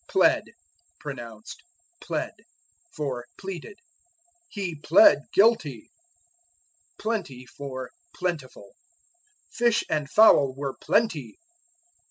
[0.07, 0.53] Plead
[0.99, 1.61] (pronounced
[1.99, 2.31] "pled")
[2.91, 3.77] for Pleaded.
[4.49, 5.91] "He plead guilty."
[6.97, 8.71] Plenty for Plentiful.
[9.51, 11.37] "Fish and fowl were plenty."